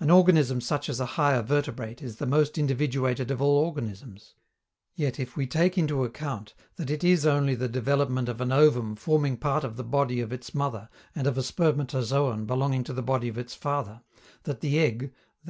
An 0.00 0.10
organism 0.10 0.62
such 0.62 0.88
as 0.88 0.98
a 0.98 1.04
higher 1.20 1.42
vertebrate 1.42 2.00
is 2.00 2.16
the 2.16 2.24
most 2.26 2.54
individuated 2.54 3.30
of 3.30 3.42
all 3.42 3.58
organisms; 3.58 4.32
yet, 4.94 5.20
if 5.20 5.36
we 5.36 5.46
take 5.46 5.76
into 5.76 6.04
account 6.04 6.54
that 6.76 6.88
it 6.88 7.04
is 7.04 7.26
only 7.26 7.54
the 7.54 7.68
development 7.68 8.30
of 8.30 8.40
an 8.40 8.50
ovum 8.50 8.96
forming 8.96 9.36
part 9.36 9.64
of 9.64 9.76
the 9.76 9.84
body 9.84 10.20
of 10.22 10.32
its 10.32 10.54
mother 10.54 10.88
and 11.14 11.26
of 11.26 11.36
a 11.36 11.42
spermatozoon 11.42 12.46
belonging 12.46 12.82
to 12.82 12.94
the 12.94 13.02
body 13.02 13.28
of 13.28 13.36
its 13.36 13.54
father, 13.54 14.00
that 14.44 14.62
the 14.62 14.78
egg 14.78 15.12
(_i. 15.46 15.46